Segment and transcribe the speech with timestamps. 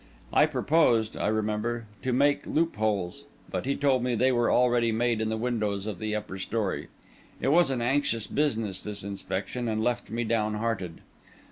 [0.33, 4.91] I proposed, I remember, to make loop holes; but he told me they were already
[4.91, 6.87] made in the windows of the upper story.
[7.39, 11.01] It was an anxious business this inspection, and left me down hearted.